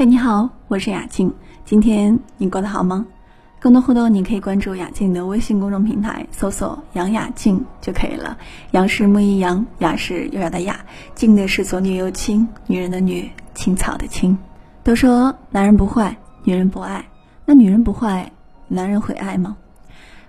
[0.00, 1.30] 嘿，你好，我是雅静。
[1.62, 3.04] 今天你过得好吗？
[3.58, 8.34] 更多互动，你可以关注雅静的微信公众平台，搜索“杨雅静”就可以了。
[8.70, 10.80] 杨是木易杨，雅是优雅的雅，
[11.14, 14.38] 静的是左女右青，女人的女，青草的青。
[14.82, 17.04] 都说男人不坏，女人不爱，
[17.44, 18.32] 那女人不坏，
[18.68, 19.54] 男人会爱吗？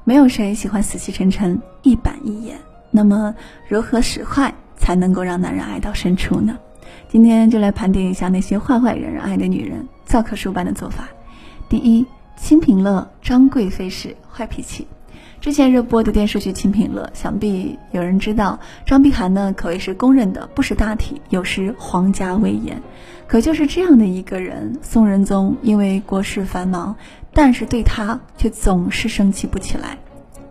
[0.04, 2.58] 没有谁喜欢死气沉沉、一板一眼。
[2.90, 3.34] 那么，
[3.70, 6.60] 如何使坏才能够让男人爱到深处呢？
[7.12, 11.10] 今天就来盘点一下那些坏坏惹人爱的女人教科书般的做法。
[11.68, 12.06] 第一，
[12.38, 14.88] 清平乐，张贵妃式坏脾气。
[15.42, 22.82] 之前热播的电视剧《清平乐》，想必有人知道，张碧涵呢可谓是公认的不识大体，有失皇家威严。
[23.28, 26.96] 可就是这样的一个人，宋仁宗因为国事繁忙，
[27.34, 29.98] 但是对她却总是生气不起来。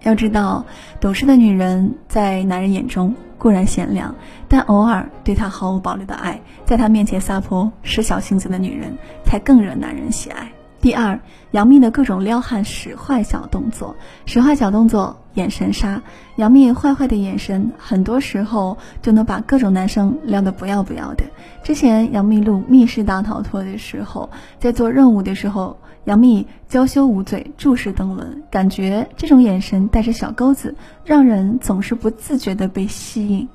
[0.03, 0.67] 要知道，
[1.01, 4.15] 懂事的女人在男人眼中固然贤良，
[4.47, 8.95] 但偶尔对他毫无保留的爱，在他面前撒泼使小性子的女人，
[9.25, 10.47] 才更惹男人喜爱。
[10.81, 11.21] 第二，
[11.51, 16.01] 杨幂的各种撩汉使坏小动作，使坏小动作，眼神杀。
[16.37, 21.25] 杨幂坏坏的眼神，很多时候就能把各种男生撩得不要不要的。
[21.63, 30.75] 之前杨幂录密室大逃脱的时候，在做任务的时候，杨幂娇羞无嘴，注视邓伦，感觉这种眼神带着小钩子，
[31.05, 33.47] 让人总是不自觉的被吸引。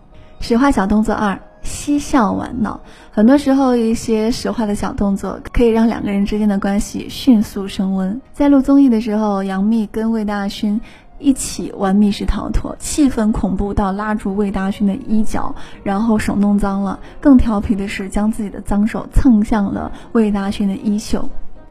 [0.42, 1.40] 使坏小动作二。
[1.66, 2.80] 嬉笑玩闹，
[3.12, 8.22] 很多时候一些使坏的小动作可以让两个人之间的关系迅速升温。
[8.32, 10.80] 在录综艺的时候，杨幂跟魏大勋
[11.18, 17.00] 一起玩密室逃脱，气氛恐怖到拉住魏大勋的衣角，然后手弄脏了。
[17.20, 21.28] 更调皮的是，将自己的脏手蹭向了魏大勋的衣袖。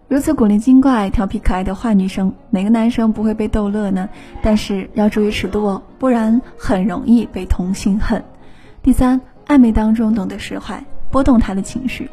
[0.08, 4.08] 如此古灵精怪、调皮可爱的坏女生，哪个男生不会被逗乐呢？
[4.42, 8.22] 但是要注意尺度哦，不然很容易被同性恨。
[8.82, 9.20] 第三。
[9.46, 12.10] 暧昧当中懂得释怀，波动他的情绪。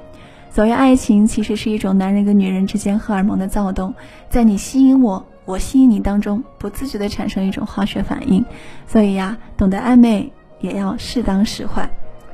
[0.49, 3.93] 所谓爱情，其实是一种男人跟女人之间荷尔蒙的躁动，
[4.29, 8.43] 在你吸引我，我吸引你当中，不自觉的产生一种化学反应。
[8.85, 11.89] 所以呀，懂得暧昧也要适当使坏。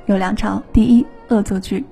[0.07, 1.85] 有两招：第一，恶作剧，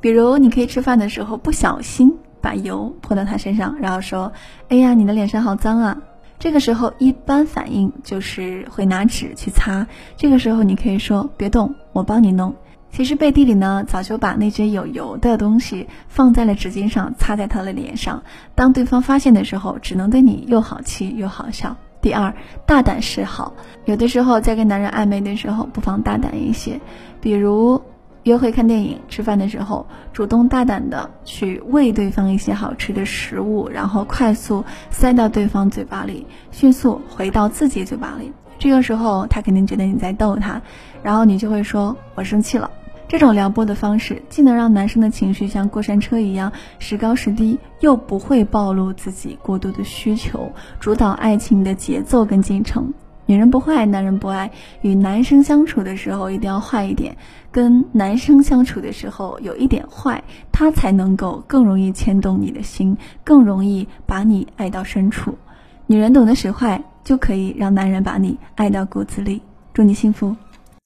[0.00, 4.32] 比如你可以吃饭的时候不小心把油泼到他身上，然后说
[4.68, 6.00] ：“哎呀，你的脸上好脏啊。”
[6.42, 9.86] 这个时候一般反应就是会拿纸去擦。
[10.16, 12.52] 这个时候你可以说别动，我帮你弄。
[12.90, 18.24] 其实背地里呢，早就把那些有油的东西放在了纸巾上，擦在他的脸上。
[18.56, 21.76] 当对方发现的时候，只能对你又好气又好笑。
[22.00, 22.34] 第二，
[22.66, 23.52] 大胆示好。
[23.84, 26.80] 有的时候在跟男人暧昧的时候，不妨大胆一些，
[27.20, 27.80] 比如。
[28.24, 38.32] 约会、看电影、吃饭的时候，主动大胆的去喂对方一些好吃的食物，然后快速塞到对方嘴巴里，迅速回到自己嘴巴里。
[38.58, 40.62] 这个时候，他肯定觉得你在逗他，
[41.02, 42.70] 然后你就会说：“我生气了。”
[43.08, 52.94] 这种撩拨的方式，既能让男生的情绪像过山车一样时高时低，又不会暴露自己过度的需求，主导爱情的节奏跟进程。
[53.32, 54.50] 女人不坏，男人不爱。
[54.82, 57.16] 与男生相处的时候一定要坏一点，
[57.50, 60.22] 跟男生相处的时候有一点坏，
[60.52, 62.94] 他才能够更容易牵动你的心，
[63.24, 65.38] 更容易把你爱到深处。
[65.86, 69.40] 女人懂得使坏，就可以让男人把你爱到骨子里。
[69.72, 70.36] 祝你幸福。